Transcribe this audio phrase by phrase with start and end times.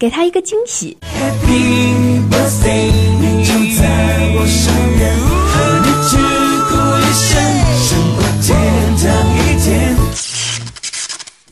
[0.00, 0.96] 给他一个惊喜。
[1.02, 3.84] Happy birthday，你就在
[4.34, 5.02] 我身边，
[5.52, 6.12] 和你去
[6.70, 7.32] 过一生，
[7.86, 8.46] 胜过天
[8.98, 9.04] 堂
[9.36, 9.66] 一天。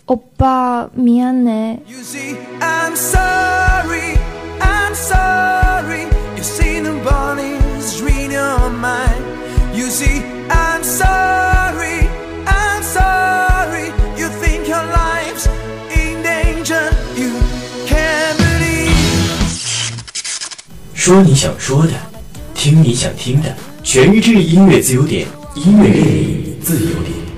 [0.06, 1.80] 欧巴，미안해。
[1.88, 4.18] You see, I'm sorry,
[4.60, 6.06] I'm sorry.
[6.36, 9.24] You see, nobody's reading your mind.
[9.74, 12.06] You see, I'm sorry,
[12.46, 13.92] I'm sorry.
[14.18, 15.48] You think your life's
[15.90, 16.92] in danger.
[17.16, 17.32] You
[20.99, 21.93] 说你想说的，
[22.53, 23.55] 听你想听的，
[23.85, 25.25] 全智制音乐自由点，
[25.55, 27.28] 音乐任你自由点。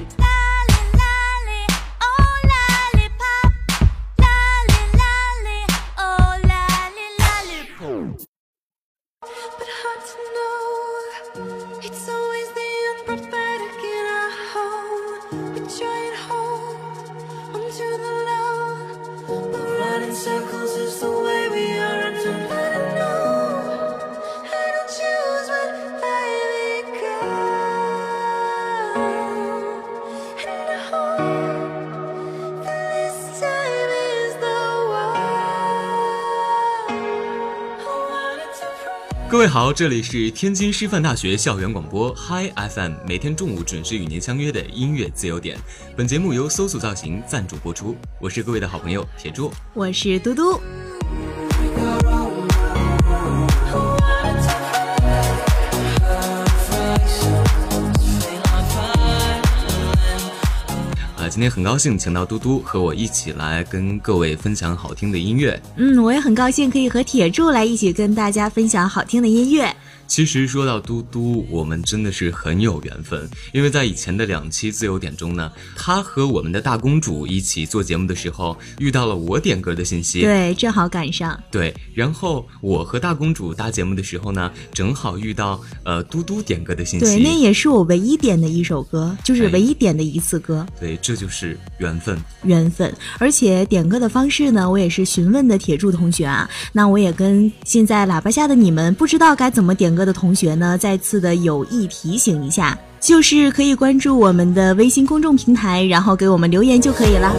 [39.51, 45.57] 好，这里是天津师范大学校园广播 Hi FM，每天中午准时与您相约的音乐自由点。
[45.93, 47.93] 本节目由搜索造型赞助播出。
[48.21, 50.61] 我是各位的好朋友铁柱，我是嘟嘟。
[61.41, 65.59] 也很高兴，请到嘟嘟和我一起来跟各位分享好听的音乐。
[65.75, 69.73] 嗯，我也很高兴可以和铁柱来一起跟大家分享好听的音乐。
[70.11, 81.41] 其实说到嘟嘟，我们真的是很有缘分，因为在以前的两期自由点中呢，他和我们的大公主一起做节目的时候，遇到了我点歌的信息，对，正好赶上。
[81.49, 90.67] 对，然后我和大公主搭节目的时候呢，正好遇到呃嘟嘟点歌的信息，对，那也是我唯一点的一首歌，就是唯一点的一次歌。
[90.77, 92.93] 对，这就是缘分，缘分。
[93.17, 100.00] 而且点歌的方式呢，我也是询问的铁柱同学啊，那我也跟现在喇叭下的你们，不知道该怎么点歌。
[100.05, 107.33] 的同学呢，再次的有意提醒一下，就是可以关注我们的微信公众平台，然后给我们留言就可以了。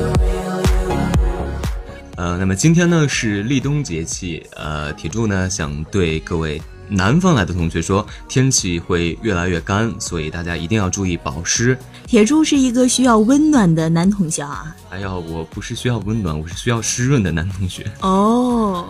[2.16, 11.76] 呃，那么今天呢是立冬节气，呃，铁柱呢想对各位南方来的同学说，天气会越来越干，所以大家一定要注意保湿。
[12.06, 14.74] 铁柱是一个需要温暖的男同学啊！
[14.90, 17.90] 哎呀，我不是需要温暖，我是需要湿润的男同学。
[18.02, 18.86] 哦，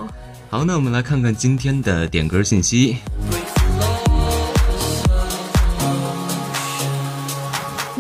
[0.51, 2.97] 好，那我们来看看今天的点歌信息。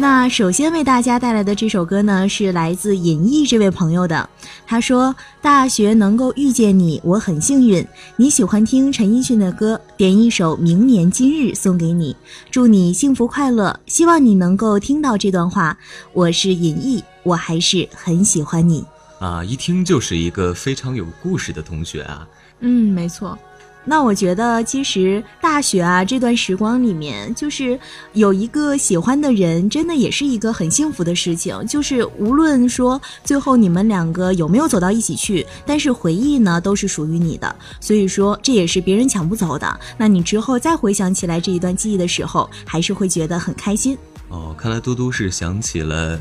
[0.02, 4.28] 那首先为大家带来的这首歌呢，是来自尹毅这位朋友的。
[4.66, 7.86] 他说：“大学能够遇见你，我很幸运。
[8.16, 12.16] 你喜欢听陈奕迅的歌，点一首《明年今日》送给你，
[12.50, 13.78] 祝你幸福快乐。
[13.86, 15.78] 希望你能够听到这段话。
[16.12, 18.84] 我是尹毅，我还是很喜欢你。”
[19.20, 22.26] 啊，一听就是一个非常有故事的同学啊。
[22.58, 23.38] 嗯，没错。
[23.84, 27.78] 那我觉得，其实大学啊这段时光里面，就是
[28.12, 31.42] 有一个喜欢的人，真的也是一个很幸福的事情。
[31.66, 39.80] 就是无论说最后你们两个有没有走到一起去，但是回忆呢都是属于你的，所以说这也是别人抢不走的。
[39.96, 43.98] 那你之后再回想起来这一段记忆的时候，还是会觉得很开心。
[44.28, 46.18] 哦，看来嘟嘟是想起了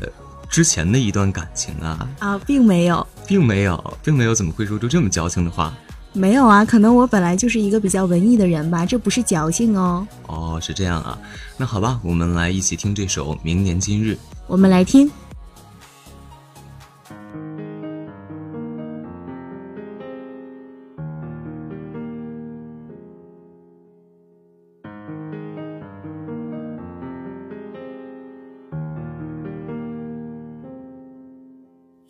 [0.50, 2.08] 之前的一段感情啊？
[2.18, 5.72] 啊，并没有，并没有，并没有，怎么会说出这么矫情的话？
[6.14, 10.06] 没有啊，可能我本来就是一个比较文艺的人吧，这不是侥幸哦。
[10.26, 11.18] 哦，是这样啊，
[11.56, 14.12] 那好吧，我们来一起听这首《明年今日》。
[14.46, 15.10] 我们来听。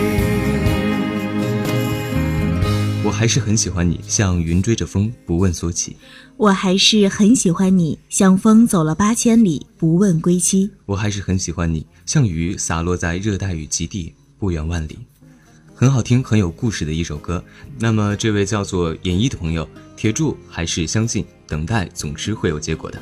[3.21, 5.95] 还是很喜欢你，像云追着风，不问所起；
[6.37, 14.97] 我还是很喜欢你，像风走了八千里，不问归期；我还是很喜欢你，像雨洒落在热带雨极地，不远万里。
[15.75, 17.43] 很好听，很有故事的一首歌。
[17.77, 22.97] 那么，这位叫做演绎的朋友，铁柱还是相信，等待总是会有结果的。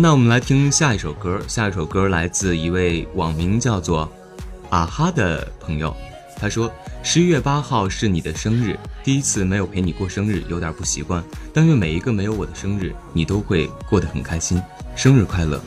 [0.00, 4.08] 那我们来听下一首歌，下一首歌来自一位网名叫做
[4.70, 5.92] “啊哈”的朋友，
[6.38, 6.70] 他说
[7.02, 11.20] ：“十一月八号是你的生日，第一次没有陪你过生日，有点不习惯。
[11.52, 14.62] 但愿每一个没有我的生日，你都会过得很开心。
[14.94, 15.60] 生日快乐，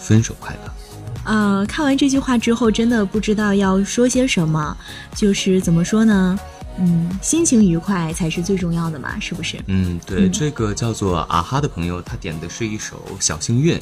[0.00, 0.72] 分手快乐。”
[1.32, 4.76] 啊，看完这句话之后，真的不知道要说些什么，
[5.14, 6.36] 就是怎么说呢？
[6.78, 9.58] 嗯，心情愉快才是最重要的嘛，是不是？
[9.66, 13.78] 嗯，对，这个叫做阿哈的朋友，他点的是一首《小幸运》，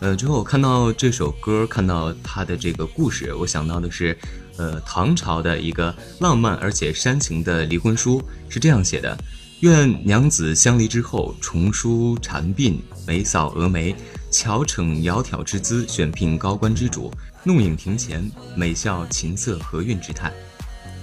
[0.00, 4.16] 呃，之后我看到这首歌，看到他的这个故事，我想到的是，
[4.56, 9.16] 呃，唐朝的一个浪漫而且煽情的离婚书是这样写的：
[9.60, 12.76] 愿娘子相离之后，重梳蝉鬓，
[13.06, 13.94] 眉扫蛾眉，
[14.30, 17.12] 巧逞窈窕之姿，选聘高官之主，
[17.44, 20.32] 弄影庭前，美笑琴瑟和韵之态。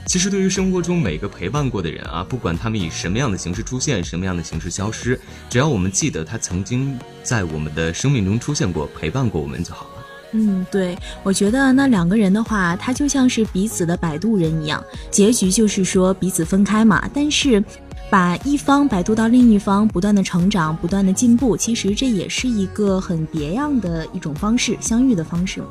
[0.06, 5.20] 其实，对于生活中每个陪伴过的人啊，不管他们以什么样的形式出现，什么样的形式消失，
[5.50, 10.06] 只要我们记得他曾经在我们的生命中出现过，陪伴过我们就好了。
[10.34, 17.10] 嗯，对，我觉得那两个人的话，他就像是彼此的摆渡人一样，结局就是说彼此分开嘛。
[17.12, 17.64] 但是，
[18.10, 25.64] 把一方摆渡到另一方，不断的成长，不断的进步，其实这也是一个很别样的一种方式，相遇的方式。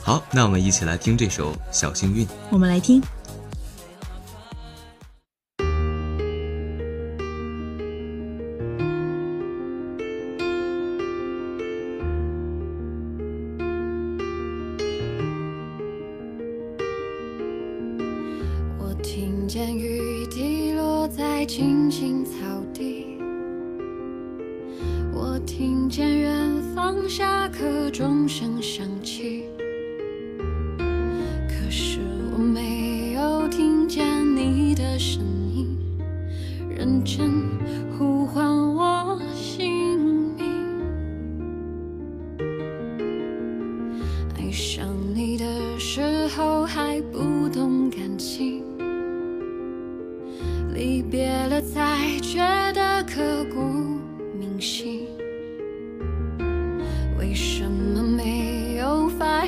[0.00, 3.02] 好，那我们一起来听这首《小幸运》，我们来听。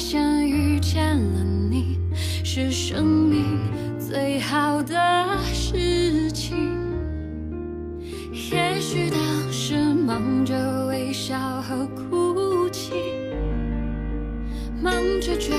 [0.01, 1.99] 现遇见了你，
[2.45, 3.59] 是生命
[3.99, 4.95] 最好的
[5.53, 6.57] 事情。
[8.53, 12.93] 也许当时忙着微笑和哭泣，
[14.81, 15.57] 忙着追。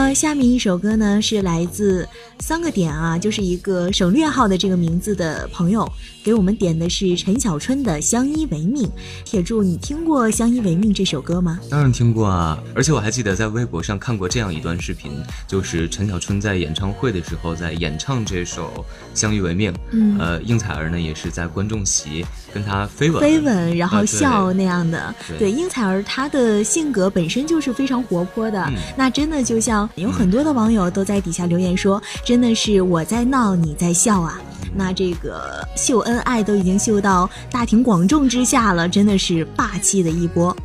[0.00, 5.86] 呃，下面一首歌呢，是来自三个点啊，就是一个省略号的这个名字的朋友
[6.24, 8.88] 给我们点的是陈小春的《相依为命》。
[9.26, 11.60] 铁柱，你听过《相依为命》这首歌吗？
[11.70, 15.12] 当然听过啊，而且我还记得在微博上看过这样一段视频，
[15.46, 18.68] 就是陈小春在演唱会的时候在演唱这首
[19.18, 25.14] 《相依为命》，嗯，呃，应采儿呢也是在观众席跟他飞吻，飞吻，然后笑那样的。
[25.38, 28.66] 对，应采儿她的性格本身就是非常活泼的，
[28.96, 29.86] 那真的就像。
[29.96, 34.38] 有很多的网友都在底下留言说，真的是我在闹你在笑啊！
[34.74, 40.56] 那这个秀恩爱都已经秀到大庭广众之下了，真的是霸气的一波。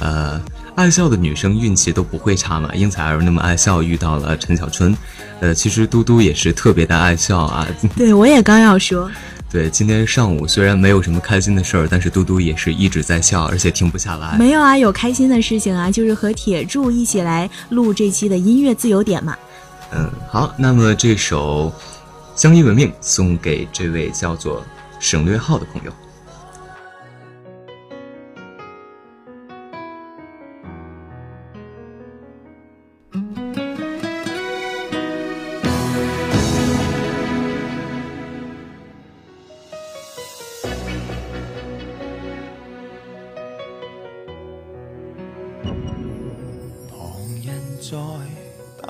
[0.00, 0.40] 呃，
[0.76, 2.70] 爱笑的女生运气都不会差嘛。
[2.74, 4.96] 应采儿那么爱笑，遇到了陈小春，
[5.40, 7.66] 呃，其实嘟嘟也是特别的爱笑啊。
[7.96, 9.10] 对我也刚要说。
[9.50, 14.38] 对，今天上午虽然没有什么开心的事儿，但是嘟嘟也是一直在笑，而且停不下来。
[14.38, 19.36] 没有啊，有开心的事情啊，就是和铁柱一起来录这期的音乐自由点嘛。
[19.92, 21.72] 嗯，好，那么这首
[22.40, 24.64] 《相依为命》送给这位叫做
[25.00, 25.92] 省略号的朋友。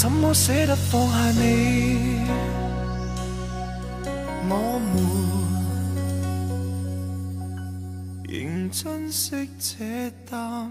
[0.00, 2.20] 怎么舍得放下你？
[4.48, 5.02] 我们
[8.26, 10.70] 仍珍惜这啖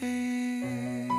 [0.00, 1.13] 气。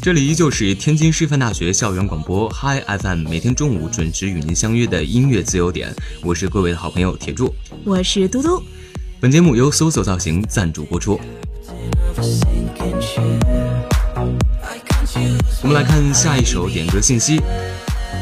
[0.00, 5.92] 这里依旧是天津师范大学校园广播 Hi FM，每天中午准时与您相约的音乐自由点。
[6.22, 7.52] 我是各位的好朋友铁柱，
[7.84, 8.62] 我是嘟嘟。
[9.20, 11.18] 本节目由搜索造型赞助播出。
[15.62, 17.40] 我们来看下一首点歌信息。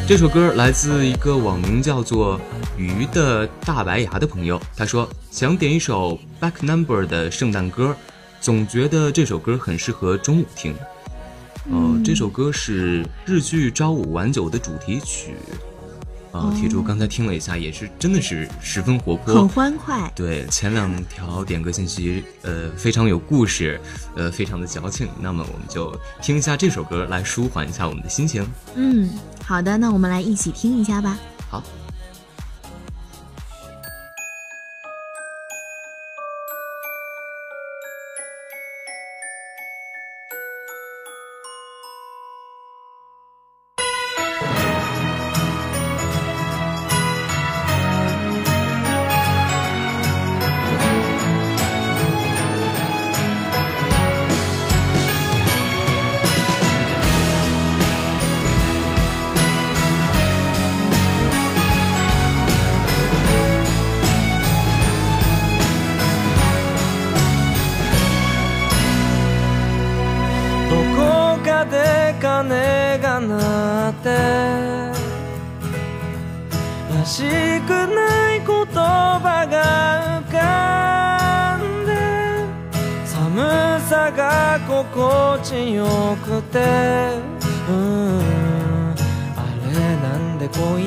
[0.08, 2.40] 这首歌来自一个网名叫做
[2.78, 7.94] “鱼的大白牙”的朋友，他说想点一首 Back Number 的圣诞歌，
[8.40, 10.74] 总觉得这首歌很适合中午听。
[11.68, 15.34] 嗯、这首歌是日剧《朝五晚九》的主题曲。
[16.32, 20.12] 啊，铁柱刚才听了一下，也是真的是十分活泼，很欢快。
[20.14, 23.80] 对，前两条点歌信息，呃，非常有故事，
[24.14, 25.08] 呃，非常的矫情。
[25.18, 28.46] 那么我们就听一下这首歌来舒缓一下我们的心情。
[28.74, 29.08] 嗯，
[29.46, 31.18] 好的，那我们来一起听一下吧。
[31.50, 31.62] 好。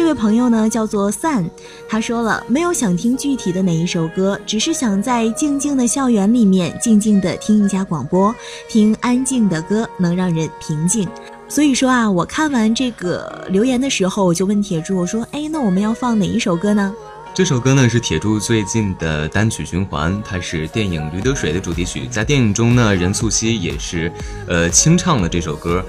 [0.00, 1.44] 这位朋友呢，叫做散，
[1.88, 8.32] 他说了没有想听具体的哪一首歌，只是想在静静的校园里面静静的听一下广播，
[8.70, 11.06] 听安静的歌能让人平静。
[11.48, 16.94] 所以说啊，我看完这个留言的时候，我就问铁柱说：“哎，那我们要放哪一首歌呢？”
[17.34, 24.10] 这首歌呢是铁柱最近的单曲循环，它是电影《驴得水》的主题曲，在电影中呢，任素汐也是，
[24.46, 25.84] 呃，清唱了这首歌。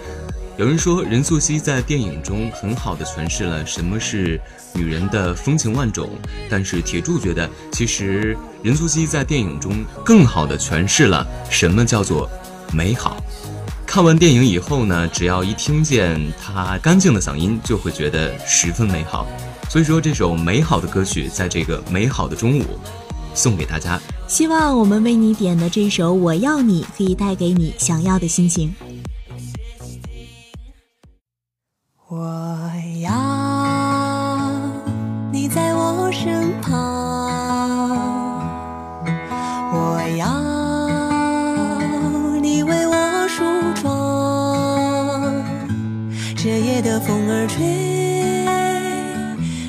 [0.60, 4.38] 有人说任素汐在电影中很好的诠释了什么是
[4.74, 6.10] 女人的风情万种，
[6.50, 12.30] 但是铁柱觉得其实任素汐在电影中更好的诠释了什么叫做
[12.74, 13.24] 美好。
[13.88, 19.26] 看完电影以后呢，只要一听见她干净的嗓音，就会觉得十分美好。
[19.70, 22.66] 所以说这首美好的歌曲在这个美好的中午
[23.34, 28.76] 送给大家，希望我们为你点的这首我要你可以带给你想要的心情。
[32.12, 32.68] 我
[33.02, 33.12] 要
[35.32, 36.74] 你在我身旁，
[39.72, 40.26] 我要
[42.40, 43.44] 你为我梳
[43.80, 45.44] 妆。
[46.36, 47.78] 这夜的风儿吹，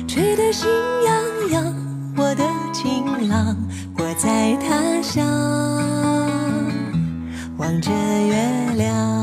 [0.07, 0.67] 吹得心
[1.05, 1.15] 痒
[1.51, 1.75] 痒。
[2.17, 3.55] 我的情郎，
[3.99, 5.27] 我在他乡，
[7.57, 9.20] 望着月亮。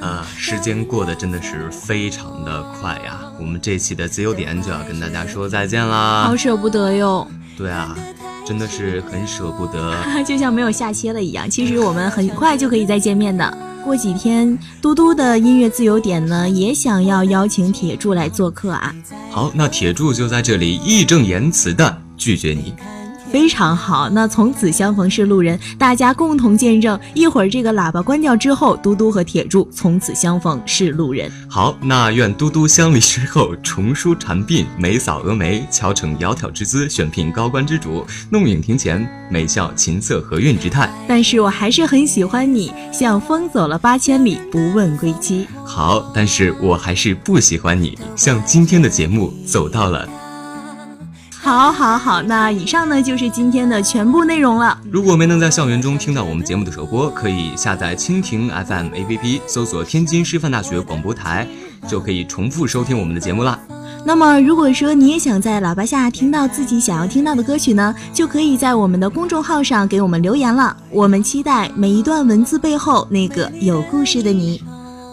[0.00, 3.20] 啊，时间过得真的是非常的快呀！
[3.38, 7.26] 我们这期的自由点就要跟大家说再见啦，好舍不得哟。
[7.56, 7.96] 对啊，
[8.46, 11.48] 真的是很舍不得， 就像没有下切了一样。
[11.48, 18.94] 其实我们很快就可以再见面的，过几天嘟嘟的音乐自由点呢，也想要邀请铁柱来做客啊。
[19.30, 22.74] 好，那铁柱就在这里义正言辞的拒绝你。
[23.32, 27.00] 非常好，那从此相逢是路人，大家共同见证。
[27.14, 31.32] 一会儿这个喇叭关掉之后，嘟嘟和铁柱从此相逢是路人。
[31.48, 40.86] 好，那愿嘟嘟乡里之后重梳蝉鬓，眉扫蛾眉，巧逞窈窕之姿，选聘高官之主，弄影庭前，美笑琴瑟和韵之态。
[41.08, 45.46] 但是我还是很喜欢你，像风走了八千里，不问归期。
[45.64, 50.06] 好，但是我还是不喜欢你，像今天的节目走到了。
[51.44, 54.78] 好，好，好，那以上呢就是今天的全部内容了。
[54.92, 61.44] 如果没能在校园中听到我们节目的首播，可以下载蜻蜓 FM A P P，搜索天津师范大学广播台，
[61.88, 63.58] 就可以重复收听我们的节目啦。
[64.06, 70.76] 那么，如果说你也想在喇叭下听到自己想要听到的歌曲呢，就可以在我们的公众号上给我们留言了。
[70.92, 74.62] 我们期待每一段文字背后那个有故事的你。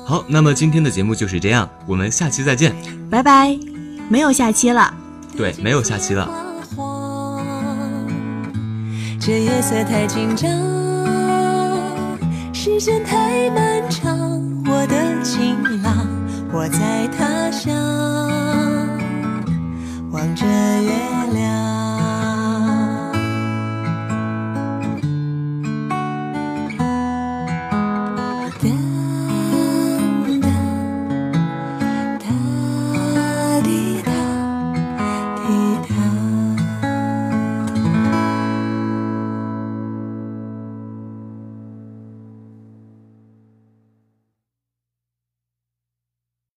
[0.06, 2.76] 好，那么今天的节目就是这样，我们下期再见，
[3.10, 3.58] 拜拜，
[4.10, 4.94] 没有下期了。
[5.40, 6.30] 对没有下期了
[9.22, 10.50] 这夜色太紧张
[12.54, 14.28] 时间太漫长
[14.68, 16.06] 我的情郎
[16.52, 17.74] 我在他乡
[20.12, 20.92] 望着月
[21.34, 21.79] 亮